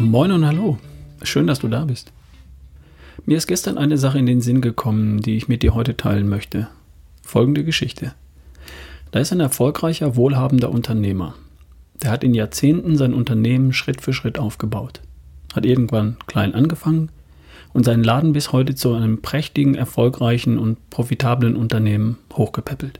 Moin 0.00 0.32
und 0.32 0.46
hallo. 0.46 0.78
Schön, 1.22 1.46
dass 1.46 1.60
du 1.60 1.68
da 1.68 1.84
bist. 1.84 2.12
Mir 3.26 3.36
ist 3.36 3.46
gestern 3.46 3.78
eine 3.78 3.98
Sache 3.98 4.18
in 4.18 4.26
den 4.26 4.40
Sinn 4.40 4.60
gekommen, 4.60 5.20
die 5.20 5.36
ich 5.36 5.48
mit 5.48 5.62
dir 5.62 5.74
heute 5.74 5.96
teilen 5.96 6.28
möchte. 6.28 6.68
Folgende 7.22 7.64
Geschichte. 7.64 8.14
Da 9.10 9.20
ist 9.20 9.32
ein 9.32 9.40
erfolgreicher, 9.40 10.16
wohlhabender 10.16 10.70
Unternehmer. 10.70 11.34
Der 12.02 12.10
hat 12.10 12.24
in 12.24 12.34
Jahrzehnten 12.34 12.96
sein 12.96 13.14
Unternehmen 13.14 13.72
Schritt 13.72 14.00
für 14.00 14.12
Schritt 14.12 14.38
aufgebaut. 14.38 15.00
Hat 15.54 15.66
irgendwann 15.66 16.16
klein 16.26 16.54
angefangen 16.54 17.10
und 17.72 17.84
seinen 17.84 18.02
Laden 18.02 18.32
bis 18.32 18.52
heute 18.52 18.74
zu 18.74 18.94
einem 18.94 19.22
prächtigen, 19.22 19.74
erfolgreichen 19.74 20.58
und 20.58 20.90
profitablen 20.90 21.54
Unternehmen 21.54 22.18
hochgepäppelt. 22.32 22.98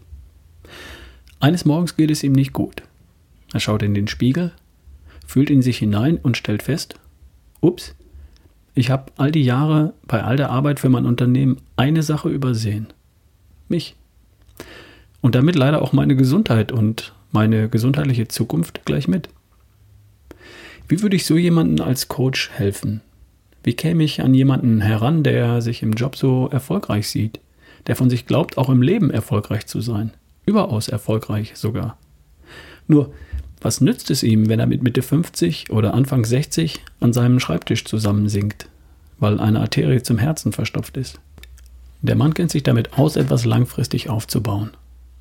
Eines 1.40 1.64
Morgens 1.64 1.96
geht 1.96 2.10
es 2.10 2.22
ihm 2.22 2.32
nicht 2.32 2.52
gut. 2.52 2.82
Er 3.52 3.60
schaut 3.60 3.82
in 3.82 3.94
den 3.94 4.06
Spiegel, 4.06 4.52
fühlt 5.32 5.48
in 5.48 5.62
sich 5.62 5.78
hinein 5.78 6.18
und 6.18 6.36
stellt 6.36 6.62
fest, 6.62 6.96
ups, 7.62 7.94
ich 8.74 8.90
habe 8.90 9.10
all 9.16 9.32
die 9.32 9.42
Jahre 9.42 9.94
bei 10.06 10.22
all 10.22 10.36
der 10.36 10.50
Arbeit 10.50 10.78
für 10.78 10.90
mein 10.90 11.06
Unternehmen 11.06 11.56
eine 11.74 12.02
Sache 12.02 12.28
übersehen. 12.28 12.88
Mich. 13.66 13.96
Und 15.22 15.34
damit 15.34 15.56
leider 15.56 15.80
auch 15.80 15.94
meine 15.94 16.16
Gesundheit 16.16 16.70
und 16.70 17.14
meine 17.30 17.70
gesundheitliche 17.70 18.28
Zukunft 18.28 18.84
gleich 18.84 19.08
mit. 19.08 19.30
Wie 20.86 21.00
würde 21.00 21.16
ich 21.16 21.24
so 21.24 21.38
jemanden 21.38 21.80
als 21.80 22.08
Coach 22.08 22.50
helfen? 22.50 23.00
Wie 23.62 23.72
käme 23.72 24.04
ich 24.04 24.20
an 24.20 24.34
jemanden 24.34 24.82
heran, 24.82 25.22
der 25.22 25.62
sich 25.62 25.82
im 25.82 25.94
Job 25.94 26.14
so 26.14 26.50
erfolgreich 26.52 27.08
sieht, 27.08 27.40
der 27.86 27.96
von 27.96 28.10
sich 28.10 28.26
glaubt, 28.26 28.58
auch 28.58 28.68
im 28.68 28.82
Leben 28.82 29.10
erfolgreich 29.10 29.64
zu 29.64 29.80
sein? 29.80 30.12
Überaus 30.44 30.88
erfolgreich 30.88 31.52
sogar. 31.54 31.96
Nur, 32.86 33.14
was 33.62 33.80
nützt 33.80 34.10
es 34.10 34.22
ihm, 34.22 34.48
wenn 34.48 34.60
er 34.60 34.66
mit 34.66 34.82
Mitte 34.82 35.02
50 35.02 35.70
oder 35.70 35.94
Anfang 35.94 36.24
60 36.24 36.80
an 37.00 37.12
seinem 37.12 37.40
Schreibtisch 37.40 37.84
zusammensinkt, 37.84 38.68
weil 39.18 39.40
eine 39.40 39.60
Arterie 39.60 40.02
zum 40.02 40.18
Herzen 40.18 40.52
verstopft 40.52 40.96
ist? 40.96 41.20
Der 42.02 42.16
Mann 42.16 42.34
kennt 42.34 42.50
sich 42.50 42.64
damit 42.64 42.98
aus, 42.98 43.16
etwas 43.16 43.44
langfristig 43.44 44.10
aufzubauen. 44.10 44.70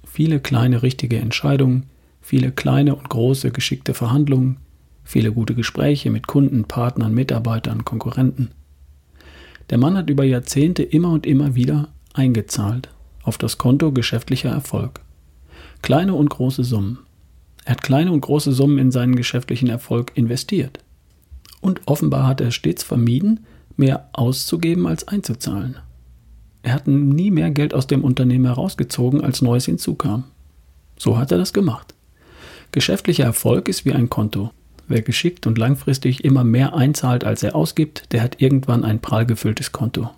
Viele 0.04 0.40
kleine 0.40 0.82
richtige 0.82 1.20
Entscheidungen, 1.20 1.84
viele 2.22 2.52
kleine 2.52 2.96
und 2.96 3.08
große 3.10 3.52
geschickte 3.52 3.94
Verhandlungen, 3.94 4.58
viele 5.04 5.32
gute 5.32 5.54
Gespräche 5.54 6.10
mit 6.10 6.28
Kunden, 6.28 6.66
Partnern, 6.66 7.14
Mitarbeitern, 7.14 7.86
Konkurrenten. 7.86 8.50
Der 9.70 9.78
Mann 9.78 9.96
hat 9.96 10.10
über 10.10 10.24
Jahrzehnte 10.24 10.84
immer 10.84 11.12
und 11.12 11.26
immer 11.26 11.56
wieder 11.56 11.90
eingezahlt 12.14 12.90
auf 13.24 13.38
das 13.38 13.58
Konto 13.58 13.92
geschäftlicher 13.92 14.50
Erfolg. 14.50 15.02
Kleine 15.82 16.14
und 16.14 16.30
große 16.30 16.64
Summen. 16.64 17.00
Er 17.66 17.74
hat 17.74 17.84
kleine 17.84 18.12
und 18.12 18.22
große 18.22 18.52
Summen 18.52 18.80
in 18.80 18.92
seinen 18.92 19.16
geschäftlichen 19.16 19.70
Erfolg 19.70 20.12
investiert. 20.16 20.80
Und 21.60 21.82
offenbar 21.86 22.28
hat 22.28 22.42
er 22.42 22.52
stets 22.52 22.84
vermieden, 22.84 23.42
mehr 23.78 24.10
auszugeben 24.14 24.88
als 24.88 25.08
einzuzahlen. 25.08 25.78
Er 26.64 26.74
hat 26.74 26.88
nie 26.88 27.32
mehr 27.32 27.52
Geld 27.52 27.74
aus 27.74 27.88
dem 27.88 28.04
Unternehmen 28.04 28.46
herausgezogen, 28.46 29.22
als 29.22 29.42
Neues 29.42 29.66
hinzukam. 29.66 30.26
So 30.98 31.18
hat 31.18 31.32
er 31.32 31.38
das 31.38 31.54
gemacht. 31.54 31.94
Geschäftlicher 32.72 33.24
Erfolg 33.24 33.68
ist 33.68 33.86
wie 33.86 33.94
ein 33.94 34.10
Konto. 34.10 34.52
Wer 34.88 35.02
geschickt 35.02 35.48
und 35.48 35.58
langfristig 35.58 36.24
immer 36.24 36.44
mehr 36.44 36.76
einzahlt, 36.76 37.24
als 37.24 37.44
er 37.44 37.56
ausgibt, 37.56 38.12
der 38.12 38.22
hat 38.22 38.42
irgendwann 38.42 38.84
ein 38.84 39.00
prall 39.00 39.26
gefülltes 39.26 39.72
Konto. 39.72 40.10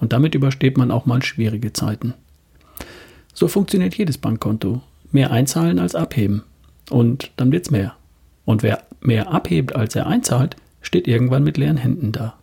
Und 0.00 0.12
damit 0.12 0.34
übersteht 0.34 0.76
man 0.76 0.90
auch 0.90 1.06
mal 1.06 1.22
schwierige 1.22 1.72
Zeiten. 1.72 2.14
So 3.34 3.48
funktioniert 3.48 3.96
jedes 3.96 4.18
Bankkonto. 4.18 4.82
Mehr 5.10 5.30
einzahlen 5.30 5.78
als 5.78 5.94
abheben 5.94 6.42
und 6.90 7.30
dann 7.36 7.52
wird's 7.52 7.70
mehr. 7.70 7.94
Und 8.44 8.62
wer 8.62 8.84
mehr 9.00 9.30
abhebt, 9.32 9.74
als 9.74 9.94
er 9.94 10.06
einzahlt, 10.06 10.56
steht 10.80 11.06
irgendwann 11.06 11.44
mit 11.44 11.56
leeren 11.56 11.76
Händen 11.76 12.12
da. 12.12 12.38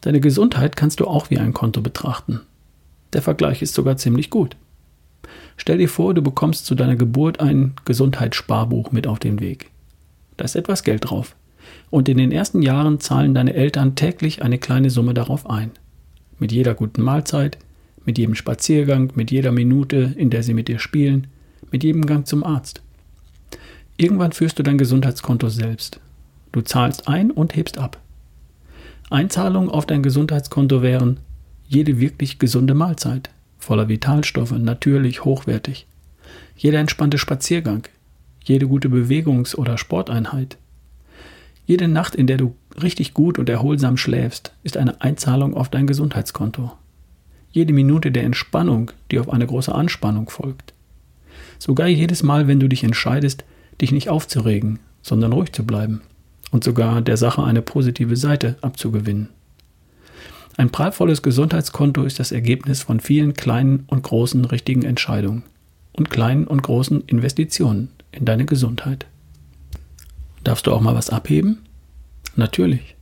Deine 0.00 0.20
Gesundheit 0.20 0.76
kannst 0.76 1.00
du 1.00 1.06
auch 1.06 1.30
wie 1.30 1.38
ein 1.38 1.52
Konto 1.52 1.80
betrachten. 1.80 2.40
Der 3.12 3.22
Vergleich 3.22 3.62
ist 3.62 3.74
sogar 3.74 3.96
ziemlich 3.96 4.30
gut. 4.30 4.56
Stell 5.56 5.78
dir 5.78 5.88
vor, 5.88 6.14
du 6.14 6.22
bekommst 6.22 6.66
zu 6.66 6.74
deiner 6.74 6.96
Geburt 6.96 7.40
ein 7.40 7.74
Gesundheitssparbuch 7.84 8.92
mit 8.92 9.06
auf 9.06 9.18
den 9.18 9.40
Weg. 9.40 9.70
Da 10.36 10.44
ist 10.44 10.54
etwas 10.54 10.82
Geld 10.82 11.10
drauf. 11.10 11.34
Und 11.90 12.08
in 12.08 12.18
den 12.18 12.30
ersten 12.30 12.62
Jahren 12.62 13.00
zahlen 13.00 13.34
deine 13.34 13.54
Eltern 13.54 13.94
täglich 13.96 14.42
eine 14.42 14.58
kleine 14.58 14.90
Summe 14.90 15.14
darauf 15.14 15.48
ein. 15.48 15.72
Mit 16.38 16.52
jeder 16.52 16.74
guten 16.74 17.02
Mahlzeit, 17.02 17.58
mit 18.04 18.18
jedem 18.18 18.34
Spaziergang, 18.34 19.12
mit 19.14 19.30
jeder 19.30 19.50
Minute, 19.50 20.14
in 20.16 20.30
der 20.30 20.42
sie 20.42 20.54
mit 20.54 20.68
dir 20.68 20.78
spielen, 20.78 21.26
mit 21.72 21.82
jedem 21.82 22.06
Gang 22.06 22.26
zum 22.26 22.44
Arzt. 22.44 22.82
Irgendwann 23.96 24.32
führst 24.32 24.58
du 24.58 24.62
dein 24.62 24.78
Gesundheitskonto 24.78 25.48
selbst. 25.48 26.00
Du 26.52 26.60
zahlst 26.60 27.08
ein 27.08 27.30
und 27.30 27.56
hebst 27.56 27.78
ab. 27.78 28.00
Einzahlungen 29.08 29.70
auf 29.70 29.86
dein 29.86 30.02
Gesundheitskonto 30.02 30.82
wären 30.82 31.18
jede 31.68 31.98
wirklich 32.00 32.38
gesunde 32.38 32.74
Mahlzeit, 32.74 33.30
voller 33.58 33.88
Vitalstoffe, 33.88 34.52
natürlich, 34.52 35.24
hochwertig. 35.24 35.86
Jeder 36.56 36.78
entspannte 36.78 37.18
Spaziergang, 37.18 37.82
jede 38.44 38.68
gute 38.68 38.88
Bewegungs- 38.88 39.56
oder 39.56 39.78
Sporteinheit. 39.78 40.58
Jede 41.66 41.88
Nacht, 41.88 42.14
in 42.14 42.26
der 42.26 42.36
du 42.36 42.54
richtig 42.80 43.14
gut 43.14 43.38
und 43.38 43.48
erholsam 43.48 43.96
schläfst, 43.96 44.52
ist 44.62 44.76
eine 44.76 45.00
Einzahlung 45.00 45.54
auf 45.54 45.68
dein 45.68 45.86
Gesundheitskonto. 45.86 46.72
Jede 47.50 47.72
Minute 47.72 48.12
der 48.12 48.24
Entspannung, 48.24 48.92
die 49.10 49.18
auf 49.18 49.30
eine 49.30 49.46
große 49.46 49.74
Anspannung 49.74 50.30
folgt. 50.30 50.74
Sogar 51.58 51.88
jedes 51.88 52.22
Mal, 52.22 52.46
wenn 52.46 52.60
du 52.60 52.68
dich 52.68 52.84
entscheidest, 52.84 53.44
dich 53.80 53.92
nicht 53.92 54.08
aufzuregen, 54.08 54.78
sondern 55.02 55.32
ruhig 55.32 55.52
zu 55.52 55.64
bleiben 55.64 56.02
und 56.50 56.64
sogar 56.64 57.00
der 57.00 57.16
Sache 57.16 57.42
eine 57.44 57.62
positive 57.62 58.16
Seite 58.16 58.56
abzugewinnen. 58.60 59.28
Ein 60.56 60.70
prallvolles 60.70 61.22
Gesundheitskonto 61.22 62.04
ist 62.04 62.18
das 62.18 62.32
Ergebnis 62.32 62.82
von 62.82 63.00
vielen 63.00 63.34
kleinen 63.34 63.84
und 63.88 64.02
großen 64.02 64.44
richtigen 64.46 64.84
Entscheidungen 64.84 65.42
und 65.92 66.08
kleinen 66.08 66.46
und 66.46 66.62
großen 66.62 67.02
Investitionen 67.06 67.88
in 68.12 68.24
deine 68.24 68.46
Gesundheit. 68.46 69.06
Darfst 70.44 70.66
du 70.66 70.72
auch 70.72 70.80
mal 70.80 70.94
was 70.94 71.10
abheben? 71.10 71.58
Natürlich. 72.36 72.94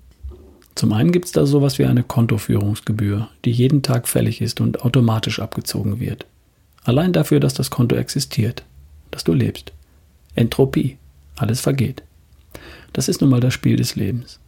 Zum 0.75 0.93
einen 0.93 1.13
gibt 1.13 1.27
es 1.27 1.33
da 1.33 1.47
sowas 1.47 1.79
wie 1.79 1.85
eine 1.85 2.03
Kontoführungsgebühr, 2.03 3.29
die 3.45 3.53
jeden 3.53 3.83
Tag 3.83 4.09
fällig 4.09 4.41
ist 4.41 4.61
und 4.61 4.83
automatisch 4.83 5.39
abgezogen 5.39 6.01
wird. 6.01 6.27
Allein 6.83 7.13
dafür, 7.13 7.39
dass 7.39 7.55
das 7.55 7.71
Konto 7.71 7.95
existiert, 7.95 8.65
dass 9.11 9.23
du 9.23 9.33
lebst. 9.33 9.74
Entropie. 10.35 10.99
Alles 11.37 11.61
vergeht. 11.61 12.03
Das 12.93 13.09
ist 13.09 13.21
nun 13.21 13.31
mal 13.31 13.41
das 13.41 13.55
Spiel 13.55 13.77
des 13.77 13.97
Lebens. 13.97 14.41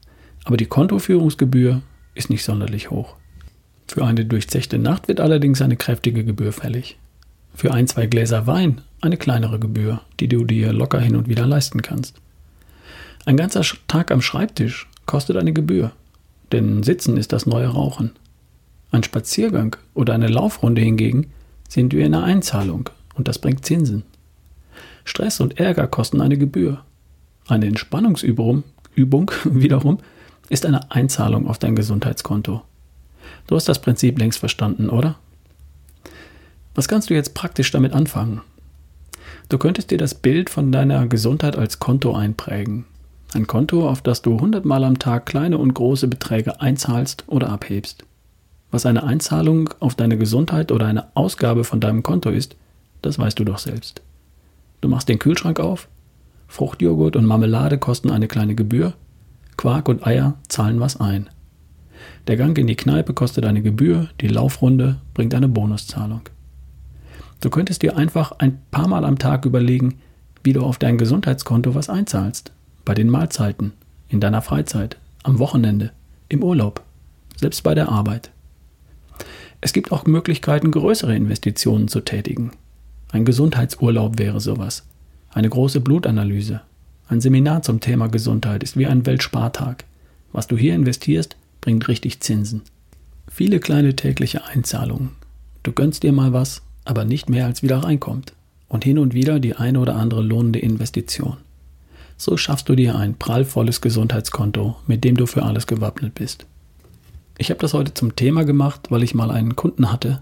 Aber 0.44 0.56
die 0.56 0.66
Kontoführungsgebühr 0.66 1.82
ist 2.14 2.30
nicht 2.30 2.44
sonderlich 2.44 2.90
hoch. 2.90 3.16
Für 3.88 4.04
eine 4.04 4.24
durchzechte 4.24 4.78
Nacht 4.78 5.08
wird 5.08 5.20
allerdings 5.20 5.62
eine 5.62 5.76
kräftige 5.76 6.24
Gebühr 6.24 6.52
fällig. 6.52 6.98
Für 7.54 7.72
ein, 7.72 7.86
zwei 7.86 8.06
Gläser 8.06 8.46
Wein 8.46 8.82
eine 9.00 9.16
kleinere 9.16 9.58
Gebühr, 9.58 10.00
die 10.20 10.28
du 10.28 10.44
dir 10.44 10.72
locker 10.72 11.00
hin 11.00 11.16
und 11.16 11.28
wieder 11.28 11.46
leisten 11.46 11.82
kannst. 11.82 12.16
Ein 13.24 13.36
ganzer 13.36 13.62
Tag 13.88 14.10
am 14.10 14.22
Schreibtisch 14.22 14.88
kostet 15.06 15.36
eine 15.36 15.52
Gebühr, 15.52 15.92
denn 16.52 16.82
Sitzen 16.82 17.16
ist 17.16 17.32
das 17.32 17.46
neue 17.46 17.68
Rauchen. 17.68 18.12
Ein 18.90 19.02
Spaziergang 19.02 19.76
oder 19.94 20.14
eine 20.14 20.28
Laufrunde 20.28 20.80
hingegen 20.80 21.32
sind 21.68 21.92
wir 21.92 22.06
in 22.06 22.14
einer 22.14 22.24
Einzahlung 22.24 22.90
und 23.14 23.28
das 23.28 23.40
bringt 23.40 23.64
Zinsen. 23.64 24.04
Stress 25.06 25.40
und 25.40 25.58
Ärger 25.58 25.86
kosten 25.86 26.20
eine 26.20 26.36
Gebühr. 26.36 26.82
Eine 27.48 27.66
Entspannungsübung 27.66 28.64
Übung, 28.94 29.30
wiederum 29.44 29.98
ist 30.48 30.66
eine 30.66 30.90
Einzahlung 30.90 31.48
auf 31.48 31.58
dein 31.58 31.76
Gesundheitskonto. 31.76 32.62
Du 33.46 33.56
hast 33.56 33.68
das 33.68 33.80
Prinzip 33.80 34.18
längst 34.18 34.38
verstanden, 34.38 34.88
oder? 34.88 35.16
Was 36.74 36.88
kannst 36.88 37.10
du 37.10 37.14
jetzt 37.14 37.34
praktisch 37.34 37.70
damit 37.70 37.92
anfangen? 37.92 38.42
Du 39.48 39.58
könntest 39.58 39.90
dir 39.90 39.98
das 39.98 40.14
Bild 40.14 40.50
von 40.50 40.72
deiner 40.72 41.06
Gesundheit 41.06 41.56
als 41.56 41.78
Konto 41.78 42.14
einprägen. 42.14 42.84
Ein 43.32 43.46
Konto, 43.46 43.88
auf 43.88 44.02
das 44.02 44.22
du 44.22 44.40
hundertmal 44.40 44.84
am 44.84 44.98
Tag 44.98 45.26
kleine 45.26 45.58
und 45.58 45.74
große 45.74 46.08
Beträge 46.08 46.60
einzahlst 46.60 47.24
oder 47.26 47.50
abhebst. 47.50 48.04
Was 48.70 48.86
eine 48.86 49.04
Einzahlung 49.04 49.70
auf 49.80 49.94
deine 49.94 50.16
Gesundheit 50.16 50.70
oder 50.70 50.86
eine 50.86 51.08
Ausgabe 51.14 51.64
von 51.64 51.80
deinem 51.80 52.02
Konto 52.02 52.30
ist, 52.30 52.56
das 53.02 53.18
weißt 53.18 53.38
du 53.38 53.44
doch 53.44 53.58
selbst. 53.58 54.02
Du 54.80 54.88
machst 54.88 55.08
den 55.08 55.18
Kühlschrank 55.18 55.60
auf, 55.60 55.88
Fruchtjoghurt 56.48 57.16
und 57.16 57.26
Marmelade 57.26 57.78
kosten 57.78 58.10
eine 58.10 58.28
kleine 58.28 58.54
Gebühr, 58.54 58.94
Quark 59.56 59.88
und 59.88 60.06
Eier 60.06 60.34
zahlen 60.48 60.80
was 60.80 61.00
ein. 61.00 61.28
Der 62.26 62.36
Gang 62.36 62.56
in 62.58 62.66
die 62.66 62.76
Kneipe 62.76 63.14
kostet 63.14 63.44
eine 63.44 63.62
Gebühr, 63.62 64.08
die 64.20 64.28
Laufrunde 64.28 65.00
bringt 65.14 65.34
eine 65.34 65.48
Bonuszahlung. 65.48 66.22
Du 67.40 67.50
könntest 67.50 67.82
dir 67.82 67.96
einfach 67.96 68.32
ein 68.38 68.58
paar 68.70 68.88
Mal 68.88 69.04
am 69.04 69.18
Tag 69.18 69.44
überlegen, 69.44 69.98
wie 70.42 70.52
du 70.52 70.62
auf 70.62 70.78
dein 70.78 70.98
Gesundheitskonto 70.98 71.74
was 71.74 71.90
einzahlst. 71.90 72.52
Bei 72.84 72.94
den 72.94 73.10
Mahlzeiten, 73.10 73.72
in 74.08 74.20
deiner 74.20 74.42
Freizeit, 74.42 74.96
am 75.22 75.38
Wochenende, 75.38 75.92
im 76.28 76.42
Urlaub, 76.42 76.82
selbst 77.36 77.62
bei 77.62 77.74
der 77.74 77.88
Arbeit. 77.88 78.30
Es 79.60 79.72
gibt 79.72 79.90
auch 79.90 80.06
Möglichkeiten, 80.06 80.70
größere 80.70 81.16
Investitionen 81.16 81.88
zu 81.88 82.00
tätigen. 82.00 82.52
Ein 83.16 83.24
Gesundheitsurlaub 83.24 84.18
wäre 84.18 84.40
sowas. 84.40 84.84
Eine 85.30 85.48
große 85.48 85.80
Blutanalyse. 85.80 86.60
Ein 87.08 87.22
Seminar 87.22 87.62
zum 87.62 87.80
Thema 87.80 88.08
Gesundheit 88.08 88.62
ist 88.62 88.76
wie 88.76 88.86
ein 88.86 89.06
Weltspartag. 89.06 89.86
Was 90.32 90.48
du 90.48 90.58
hier 90.58 90.74
investierst, 90.74 91.34
bringt 91.62 91.88
richtig 91.88 92.20
Zinsen. 92.20 92.60
Viele 93.26 93.58
kleine 93.58 93.96
tägliche 93.96 94.44
Einzahlungen. 94.44 95.12
Du 95.62 95.72
gönnst 95.72 96.02
dir 96.02 96.12
mal 96.12 96.34
was, 96.34 96.60
aber 96.84 97.06
nicht 97.06 97.30
mehr 97.30 97.46
als 97.46 97.62
wieder 97.62 97.78
reinkommt. 97.78 98.34
Und 98.68 98.84
hin 98.84 98.98
und 98.98 99.14
wieder 99.14 99.40
die 99.40 99.54
eine 99.56 99.80
oder 99.80 99.96
andere 99.96 100.20
lohnende 100.20 100.58
Investition. 100.58 101.38
So 102.18 102.36
schaffst 102.36 102.68
du 102.68 102.74
dir 102.74 102.96
ein 102.96 103.14
prallvolles 103.14 103.80
Gesundheitskonto, 103.80 104.76
mit 104.86 105.04
dem 105.04 105.16
du 105.16 105.24
für 105.24 105.42
alles 105.42 105.66
gewappnet 105.66 106.12
bist. 106.16 106.44
Ich 107.38 107.48
habe 107.48 107.60
das 107.60 107.72
heute 107.72 107.94
zum 107.94 108.14
Thema 108.14 108.44
gemacht, 108.44 108.90
weil 108.90 109.02
ich 109.02 109.14
mal 109.14 109.30
einen 109.30 109.56
Kunden 109.56 109.90
hatte. 109.90 110.20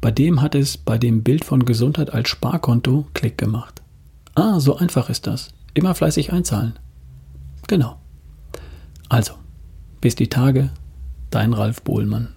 Bei 0.00 0.10
dem 0.10 0.40
hat 0.40 0.54
es 0.54 0.78
bei 0.78 0.96
dem 0.96 1.22
Bild 1.22 1.44
von 1.44 1.64
Gesundheit 1.64 2.12
als 2.12 2.30
Sparkonto 2.30 3.06
Klick 3.12 3.36
gemacht. 3.36 3.82
Ah, 4.34 4.58
so 4.58 4.76
einfach 4.76 5.10
ist 5.10 5.26
das. 5.26 5.52
Immer 5.74 5.94
fleißig 5.94 6.32
einzahlen. 6.32 6.78
Genau. 7.66 7.96
Also, 9.08 9.34
bis 10.00 10.14
die 10.14 10.28
Tage, 10.28 10.70
dein 11.30 11.52
Ralf 11.52 11.82
Bohlmann. 11.82 12.34